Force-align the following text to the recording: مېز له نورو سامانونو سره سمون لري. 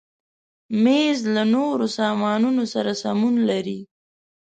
مېز 0.83 1.19
له 1.35 1.43
نورو 1.55 1.85
سامانونو 1.97 2.63
سره 2.73 2.91
سمون 3.03 3.35
لري. 3.49 3.79